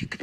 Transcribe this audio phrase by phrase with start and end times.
[0.00, 0.21] big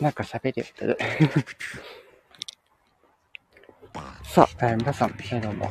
[0.00, 0.98] なんか喋りってる。
[4.24, 5.70] さあ、えー皆さん、えーどうも、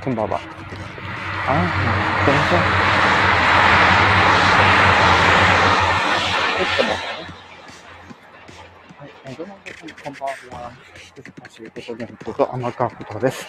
[0.00, 0.42] こんばんは。
[1.46, 2.68] あー、こんにちは。
[6.56, 7.28] ちょっと待ってね。
[8.98, 9.60] はい、えーどうも
[10.02, 10.72] こんばんは。
[11.16, 13.46] 難しいことで、こと、天川ことです。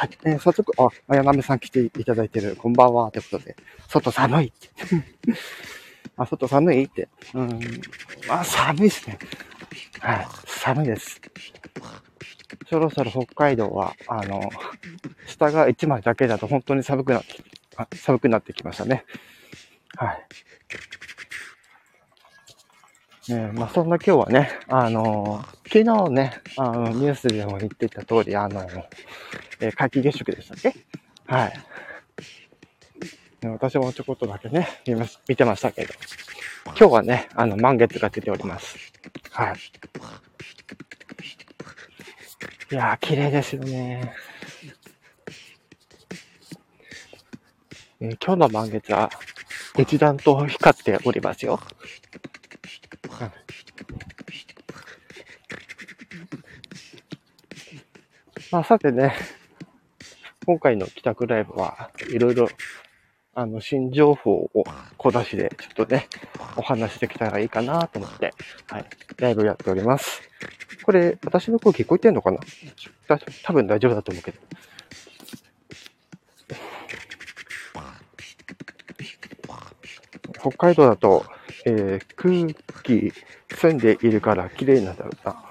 [0.00, 3.54] はい、えー早速、あ、綾波さん来ていただいてる、こんばんは、ということで、
[3.86, 4.70] 外寒いって。
[6.16, 7.10] あ、外寒いって。
[7.34, 7.60] うん。
[8.26, 9.18] あ、寒いですね。
[9.98, 10.26] はい。
[10.46, 11.20] 寒いです。
[12.70, 14.50] そろそろ北海道は、あの、
[15.26, 17.34] 下が1枚だけだと本当に寒くなって、
[17.76, 19.04] あ寒くなってきましたね。
[19.98, 20.26] はい。
[23.28, 28.66] ねまあ、そんな今日はね、あの、昨日ね、あの、ニュースでも言ってた通り、あの、
[29.60, 30.74] えー皆既月食でしたっけ
[31.26, 31.60] はい。
[33.46, 35.94] 私もちょこっとだけね、見ます見てましたけど、
[36.66, 38.76] 今日はね、あの、満月が出ております。
[39.30, 39.56] はい。
[42.72, 44.14] いやー、綺麗ですよね。
[48.00, 49.10] えー今日の満月は、
[49.78, 51.60] 一段と光っておりますよ。
[53.10, 53.30] はい
[58.50, 59.14] まあ、さてね、
[60.46, 62.48] 今回の帰宅ライブはいろいろ、
[63.34, 64.64] あの、新情報を
[64.96, 66.08] 小出しで、ちょっとね、
[66.56, 68.32] お話しできたらいいかなと思って、
[68.68, 68.86] はい、
[69.18, 70.22] ライブやっております。
[70.84, 72.38] これ、私の声聞こえてんのかな？
[73.44, 74.38] 多分大丈夫だと思うけど。
[80.40, 81.26] 北海道だと、
[81.66, 82.32] えー空
[82.82, 83.12] 気
[83.54, 85.44] 澄んでいるから綺麗なんだろうな。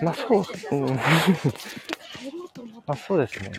[0.00, 0.44] まあそう、
[0.76, 0.98] うん。
[2.86, 3.52] まあそうですね。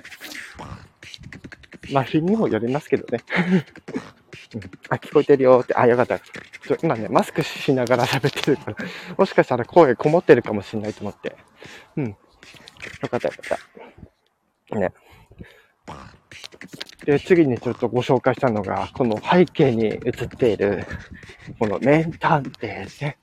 [1.91, 3.23] まあ日にもよりますけどね。
[3.49, 3.63] うん
[4.89, 6.19] あ、聞こえてるよって、あ、よかった。
[6.19, 8.77] ちょ今ね、マスクしながら喋ってるから、
[9.17, 11.35] もしかしたら声こもってるかもしれないと思って。
[11.97, 12.05] うん。
[12.05, 12.15] よ
[13.09, 13.59] かったよかっ
[14.69, 14.75] た。
[14.79, 14.91] ね。
[17.05, 20.85] で、次にちょっとご紹介したのが、この背景に映っている、
[21.59, 23.17] この名探偵ですね。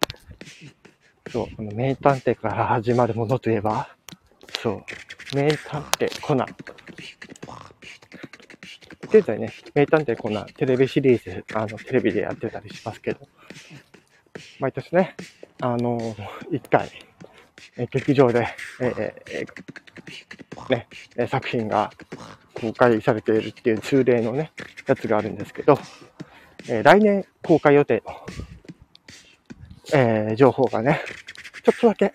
[1.31, 3.89] そう、この名探偵から始まるものといえば、
[4.63, 4.85] そう、
[5.35, 6.49] 名探偵コナン。
[9.05, 13.21] 現在ね、名探偵コナン、テレビシリーズ、あの、テレビでやってたりしますけど、
[14.61, 15.17] 毎年ね、
[15.61, 16.15] あの、
[16.51, 16.91] 一回、
[17.79, 18.47] え劇場で、
[18.81, 20.87] ええーね、
[21.29, 21.91] 作品が
[22.55, 24.53] 公開されているっていう通例のね、
[24.87, 25.79] やつがあるんですけど、
[26.69, 28.27] え来年公開予定の、
[29.95, 31.01] えー情報がね、
[31.65, 32.13] ちょっとだけ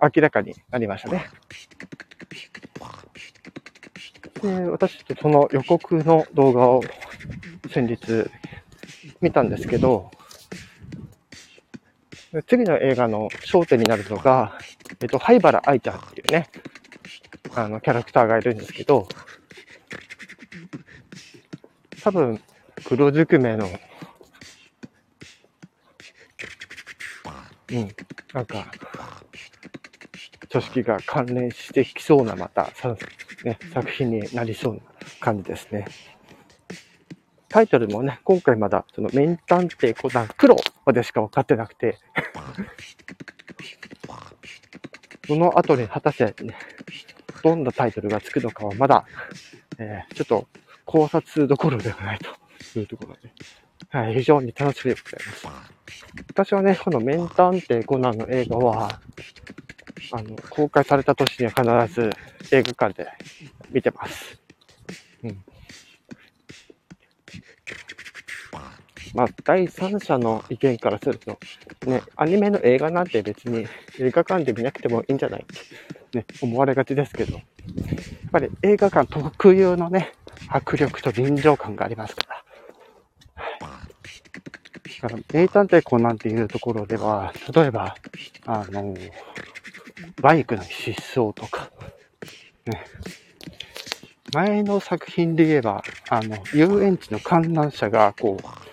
[0.00, 1.26] 明らかになりましたね。
[4.44, 6.82] で私ちょっとその予告の動画を
[7.70, 8.30] 先日
[9.22, 10.10] 見たんですけど、
[12.46, 14.58] 次の映画の焦点になるのが、
[15.00, 16.50] えっと、灰原愛ちゃんっていうね、
[17.54, 19.08] あの、キャラクターがいるんですけど、
[22.02, 22.38] 多分、
[22.84, 23.66] 黒ずくめの、
[27.70, 27.88] うん、
[28.34, 28.66] なんか、
[30.54, 32.70] 組織が関連してきそうな、また、
[33.44, 34.80] ね、作品になりそうな
[35.18, 35.86] 感じですね。
[37.48, 41.98] タイトルもね、今回まだ、その、名探偵コナン黒までしか分かってなくて、
[45.26, 46.56] その後に果たして、ね、
[47.42, 49.04] どんなタイトルがつくのかはまだ、
[49.78, 50.46] えーちょっと
[50.84, 53.32] 考察どころではないというところで、
[53.88, 55.46] はい、非常に楽しみでございます。
[56.28, 59.00] 私はね、この名探偵コナンの映画は、
[60.12, 62.10] あの、公開された年には必ず
[62.50, 63.08] 映画館で
[63.70, 64.40] 見てます。
[65.22, 65.44] うん。
[69.14, 71.38] まあ、第三者の意見からすると、
[71.86, 73.66] ね、アニメの映画なんて別に
[74.00, 75.42] 映画館で見なくてもいいんじゃない？
[75.42, 75.46] っ
[76.10, 77.44] て、ね、思われがちですけど、やっ
[78.32, 80.12] ぱり映画館特有のね、
[80.48, 82.44] 迫力と臨場感がありますから。
[85.02, 87.94] だから、名探偵コナンっていうところでは、例えば、
[88.46, 88.96] あの、
[90.20, 91.70] バイクの失踪とか、
[92.66, 92.84] ね、
[94.32, 98.64] 前の作品で言えば、あの、遊園地の観覧車が、こう、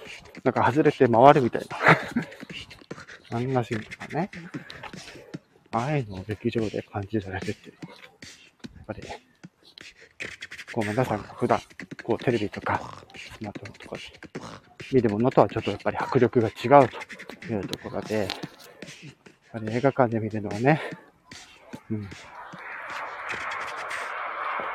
[0.44, 1.78] なんか外れて回るみたいな。
[3.38, 4.30] あんなシーンとかね。
[5.72, 7.76] ああいうのを劇場で感じられてって、や
[8.82, 9.04] っぱり、
[10.74, 11.60] こう皆さんが普段、
[12.04, 14.02] こうテレビとかスマートフォンとかで
[14.92, 18.28] 見るものとはちょっとやっぱり迫力が違うというところで、やっ
[19.52, 20.82] ぱり映画館で見るのはね、
[21.92, 22.02] うん。
[22.04, 22.10] やっ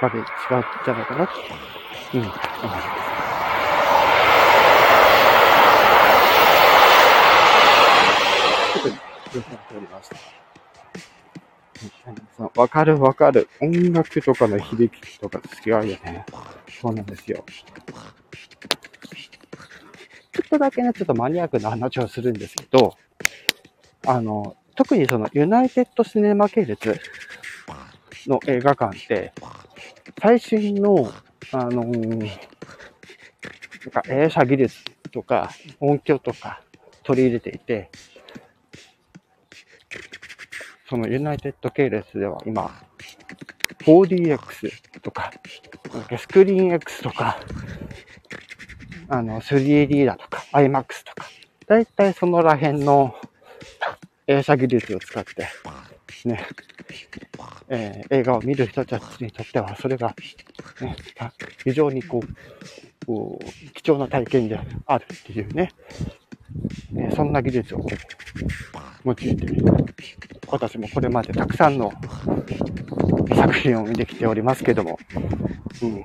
[0.01, 0.27] ぱり違うん
[0.85, 1.29] じゃないかな、
[2.15, 2.33] うん、思いま
[2.83, 2.97] す。
[9.75, 10.17] おりました。
[12.61, 13.49] わかるわかる。
[13.61, 16.27] 音楽とかの響きとか違うよね。
[16.81, 17.45] そうなんですよ。
[20.33, 22.95] ちょっとだけね、ちょっとマニアックな話をするんですけど、
[24.07, 27.01] あの、特にそのユナイテッドシネマ系列
[28.27, 29.33] の映画館って、
[30.21, 31.11] 最新の、
[31.53, 32.29] あのー、なん
[33.91, 35.51] か映写技術とか
[35.81, 36.61] 音響とか
[37.03, 37.91] 取り入れていて、
[40.89, 42.71] そのユナイテッド系列では今、
[43.81, 45.33] 4DX とか、
[46.19, 47.39] スクリーン X とか、
[49.09, 51.27] あの、3D だとか、IMAX とか、
[51.67, 53.15] だいたいそのら辺の
[54.29, 55.47] 映写技術を使って、
[56.25, 56.47] ね、
[57.69, 60.15] えー、映画を見る人たちにとっては、それが、
[60.81, 60.97] ね、
[61.65, 65.71] 非常にこう、こう貴重な体験であるっていうね、
[66.97, 67.87] えそんな技術を
[69.05, 69.47] 用いて、
[70.49, 71.93] 私もこれまでたくさんの
[73.35, 74.99] 作品を見てきておりますけども、
[75.83, 76.05] うん。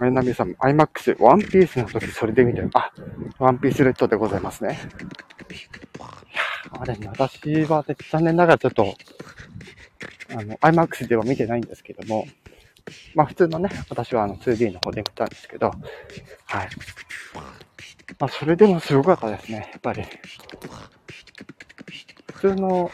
[0.00, 2.70] お、あれなみさん、IMAX、ワンピースの時それで見てる。
[2.74, 2.92] あ、
[3.38, 4.78] ワンピースレッドでございますね。
[5.50, 5.54] い
[6.36, 8.94] やあれね、私は、ね、残念ながらちょっと、
[10.30, 12.26] あの、IMAX では見てないんですけども、
[13.14, 15.68] まあ普通のね、私はあの 2D の方で見たんですけど、
[16.46, 16.68] はい。
[18.18, 20.04] まあそれでもすごかったですね、やっぱり。
[22.34, 22.90] 普通の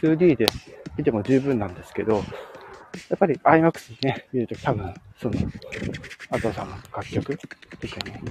[0.00, 0.46] 2D で
[0.96, 2.22] 見ても十分なんですけど、
[3.08, 5.34] やっぱり IMAX でね、見ると多分、その、
[6.30, 7.56] あとさんの楽曲とか
[8.04, 8.22] ね、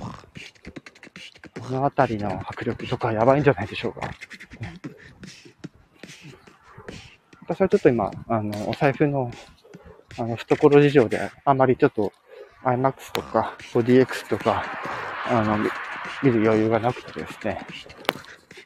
[1.59, 4.09] この辺りの迫力とかやばいんじゃないでしょうか。
[7.41, 9.31] 私はちょっと今、あの、お財布の
[10.19, 12.11] あの、懐事情で、あまりちょっと
[12.63, 14.65] IMAX とか 4DX とか、
[15.27, 15.57] あの、
[16.23, 17.65] 見る余裕がなくてですね。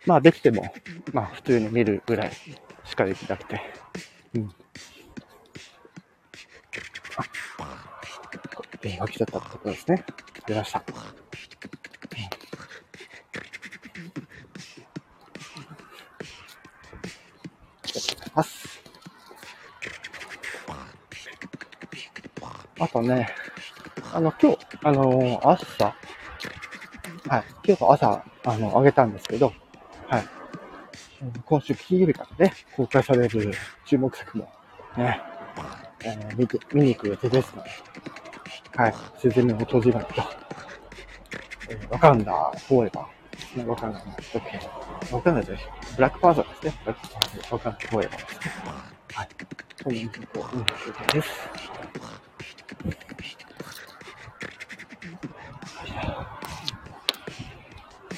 [0.05, 0.73] まあ、できても、
[1.13, 2.31] まあ、普通に見るぐらい
[2.83, 3.84] しかできなくて。
[8.85, 10.05] 電話来ちゃったってことですね。
[10.45, 10.83] 出ました。
[22.77, 23.29] あとね、
[24.13, 29.51] あの、今日、あのー、朝、はい、今日朝、あの、あげたんですけど、
[30.07, 30.27] はい。
[31.43, 33.51] 今週金曜日からね、公開される
[33.85, 34.47] 注目作も、
[34.95, 35.19] ね、
[36.03, 37.69] えー、見て、見に行く予定ですので、
[38.75, 40.21] はい、すずめの戸締まりと、
[41.69, 44.03] えー、わかんだ、フォーエバー、ね、わかんない、
[45.13, 45.63] わかんないです。
[45.95, 46.81] ブラックパーソンですね。
[46.83, 48.51] ブラックパーソン、わかんない、フォーエバーですね。
[49.13, 49.29] はい。
[49.81, 51.29] そんなことを見に行く予定です。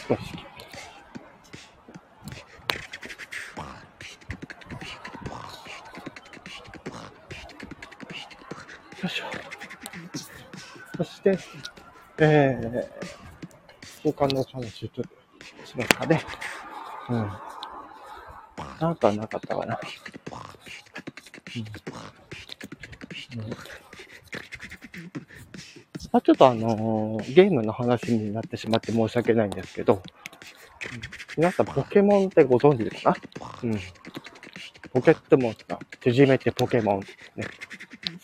[0.07, 0.33] 少し。
[8.97, 9.46] よいしょ。
[10.97, 11.37] そして、
[12.17, 16.21] えー、交換の話ちょっとしますかね。
[17.09, 17.31] うん。
[18.79, 19.79] なんかなかったかな。
[23.35, 23.43] うん。
[23.45, 23.57] うん
[26.13, 30.01] あ、ちょっとあのー、ゲームの話になってしまって申し訳ないんですけど、
[31.35, 33.15] 皆さんポケモンってご存知ですか？
[33.61, 33.79] うん。
[34.93, 36.99] ポケットモンスター、縮めてポケモン。
[37.35, 37.45] ね。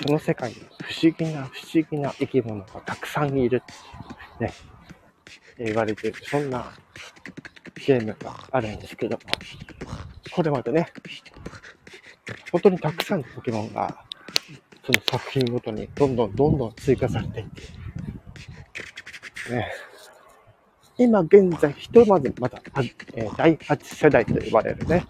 [0.01, 4.45] その世界に不思議な不思議な生き物がたくさんいるって。
[4.45, 4.53] ね。
[5.57, 6.71] 言われている、そんな
[7.85, 9.23] ゲームがあるんですけども、
[10.31, 10.87] これまでね、
[12.51, 14.05] 本当にたくさんのポケモンが
[14.85, 17.45] その作品ごとにどんどんどんどん追加されていっ
[19.47, 19.71] て、ね、
[20.97, 22.61] 今現在、ひとまずまだ、
[23.13, 25.05] えー、第8世代と呼ばれるね、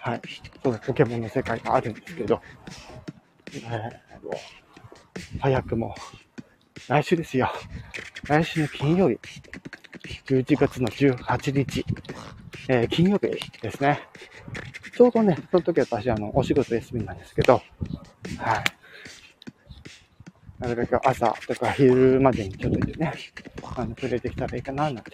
[0.00, 0.20] はい、
[0.62, 2.40] そのポケモンの世界があるんですけど、
[3.54, 4.32] えー、もう
[5.40, 5.94] 早くも、
[6.88, 7.50] 来週ですよ。
[8.24, 9.18] 来週の金曜日、
[10.26, 11.84] 11月の18日、
[12.68, 13.28] えー、金曜日
[13.60, 14.00] ですね。
[14.96, 18.64] ちょうどね、その時は私、あの、お仕事休みなんですけど、はい。
[20.58, 23.12] なるべく朝とか昼までにちょっとね、
[23.76, 25.12] あの、触れてきたらいいかな、なんて。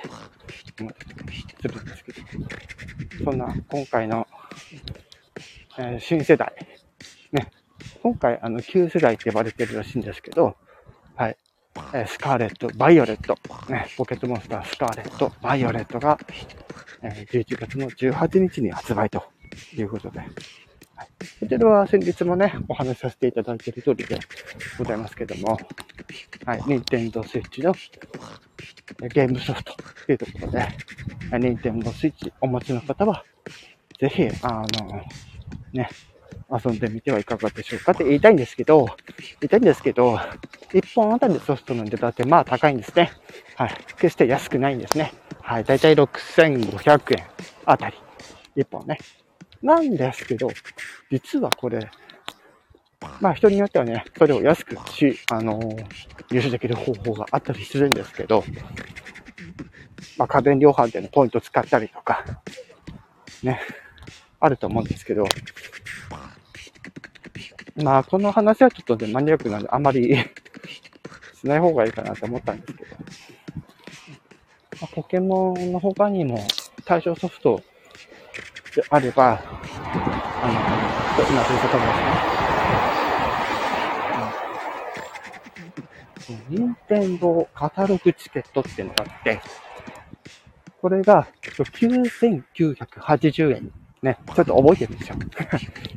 [0.80, 4.26] 思ったりするんですけど、そんな今回の、
[5.78, 6.52] えー、新世代、
[8.02, 10.56] 今回、あの、旧世代って呼ばれてるらしいんですけど、
[11.16, 11.36] はい。
[11.92, 13.36] えー、スカーレット、バイオレット、
[13.72, 16.18] ね、ポケットモンスター、スカーレット、バイオレットが、
[17.02, 19.24] えー、11月の18日に発売と
[19.76, 20.28] いうことで、はい。
[21.40, 24.18] こちらは先日もね、お話しさせていただいている通りで
[24.78, 25.58] ございますけども、
[26.44, 27.72] はい、任天堂 switch の
[29.08, 29.74] ゲームソフト
[30.06, 30.68] というところで、
[31.38, 33.24] 任天堂 switch お持ちの方は、
[34.00, 35.02] ぜひ、あの、
[35.72, 35.88] ね、
[36.50, 38.86] 遊んでみてはいかがでしょうかって言いたいんですけど、
[39.40, 40.16] 言いたいんですけど、
[40.72, 43.12] 1本あたりでソフトの値段ってまあ高いんですね。
[43.56, 43.76] はい。
[43.96, 45.12] 決して安くないんですね。
[45.42, 45.64] はい。
[45.64, 47.26] だいたい6500円
[47.66, 47.96] あたり。
[48.56, 48.98] 1本ね。
[49.62, 50.48] なんですけど、
[51.10, 51.90] 実はこれ、
[53.20, 55.84] まあ人によってはね、それを安くし、あのー、
[56.30, 58.42] 入手できる方法があったりするんですけど、
[60.16, 62.24] まあ家電量販店のポイント使ったりとか、
[63.42, 63.60] ね、
[64.40, 65.24] あると思うんですけど、
[67.82, 70.16] まあ、この話はちょっとね、マニアックなんで、あんまり
[71.40, 73.04] しない方がいいかなと思ったんですけど、ま
[74.82, 76.44] あ、ポケモンの他にも、
[76.84, 77.62] 対象ソフト
[78.74, 79.40] であれば、
[80.42, 80.54] あの、
[81.30, 81.92] 今、そういう方もで
[86.26, 89.40] すね、任天堂カタログチケットっていうのがあって、
[90.80, 95.16] これが9980円ね、ちょっと覚えてるですよ。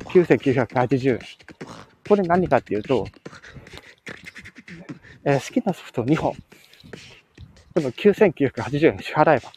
[0.06, 1.20] 9980円。
[2.08, 3.06] これ何かっていうと、
[5.24, 6.34] えー、好きなソフト2本。
[7.74, 9.52] でも9980円支払えば、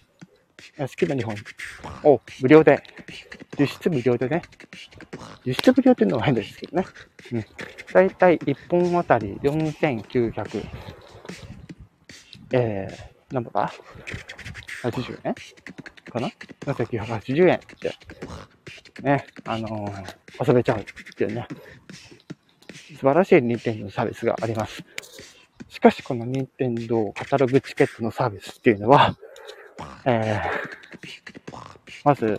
[0.78, 1.36] えー、好きな2本
[2.14, 2.84] を無料で、
[3.58, 4.44] 実質無料でね、
[5.46, 6.86] 実質無料っていうのは変ですけどね。
[7.32, 7.46] うん。
[7.94, 10.66] だいたい1本あたり4900、
[12.52, 13.74] えー、何ぼか
[14.84, 15.36] ?80 円？
[16.16, 16.30] かな
[16.66, 17.94] ?4980 円って、
[19.06, 20.84] ね、あのー、遊べちゃうっ
[21.16, 21.48] ていうね、
[22.74, 24.84] 素晴らしい任天堂のサービスがあります。
[25.70, 29.16] しかし、この任天堂カタログチケットのサービスっていうのは、
[30.06, 31.56] えー、
[32.04, 32.38] まず、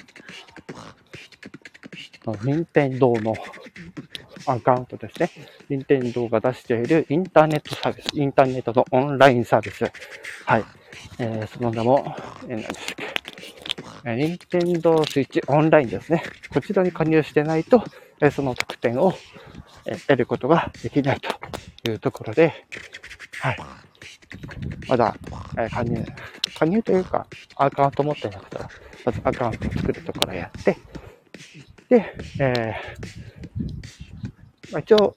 [2.42, 3.36] 任天堂の
[4.46, 5.30] アカウントですね。
[5.68, 9.84] 任天堂が出しているインターネットサービス、インターネットのオンラインサービス。
[10.44, 10.64] はい。
[11.18, 12.16] えー、その名も、
[12.48, 12.95] えー、何でしたっ
[14.14, 16.22] 任天堂スイッチオンラインですね。
[16.52, 17.82] こちらに加入してないと、
[18.30, 19.12] その特典を
[20.06, 22.66] 得ることができないというところで、
[23.40, 23.56] はい。
[24.86, 25.16] まだ、
[25.58, 26.04] え加入、
[26.56, 28.70] 加入というか、アカウント持ってなくては、
[29.04, 30.76] まずアカウントを作るところやって、
[31.88, 35.16] で、えー、まあ、一応、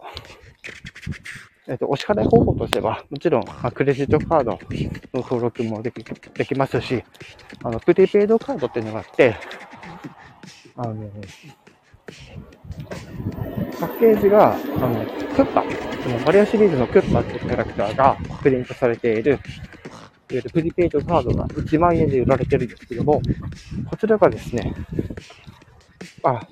[1.69, 4.59] えっ、と、お支払い方法としては、もちろん、まあ、クレジットカードの
[5.13, 7.03] 登録もできできますし、
[7.63, 9.35] あの、プリペイドカードっていうのがあって、
[10.75, 10.95] あの、
[13.79, 15.63] パッケージが、あの、クッパ、
[16.01, 19.39] そのマリアシリーズのクッパっていうキャラクターがプリントされている、いわ
[20.31, 23.21] ゆるプリペイドカードが1万円で売られてるんですけども、
[23.87, 24.73] こちらがですね、
[26.23, 26.47] あ、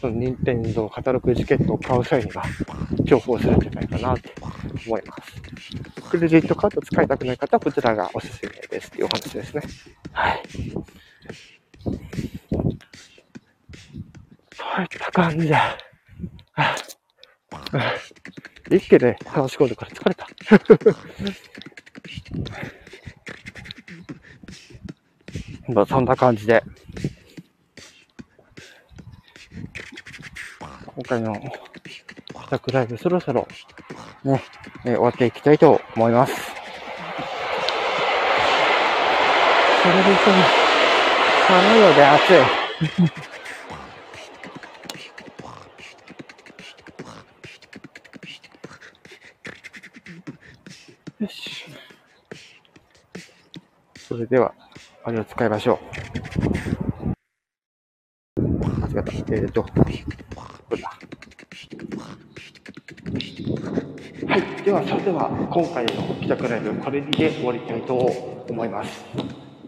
[0.00, 2.42] その任天堂カタログチケットを買う際には
[3.00, 4.34] 重宝するんじゃないかなって
[4.86, 5.42] 思います。
[6.10, 9.62] クレジットカード使いたくない方はこちらがおすすめですっていうお話ですね。
[10.12, 10.42] はい。
[14.54, 15.56] そういった感じで、
[18.70, 20.28] 一気で楽し込んでから疲れた。
[25.72, 26.62] まあそんな感じで、
[31.02, 33.48] 今回の帰宅ライブそろそろ
[34.22, 34.40] ね、
[34.84, 36.32] えー、終わっていきたいと思います。
[39.82, 40.36] それでその、
[41.48, 42.34] 寒いので暑い。
[51.24, 51.64] よし。
[53.96, 54.54] それでは、
[55.02, 55.80] あれを使いましょ
[58.36, 58.40] う。
[58.40, 59.34] 間違った。
[59.34, 59.66] えっ、ー、と、
[65.52, 69.04] 今回の帰宅ライブ、これで終わりたいと思います。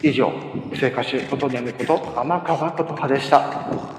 [0.03, 0.33] 以上、
[0.75, 3.94] 生歌手、ことねむこと、天川琴葉でした。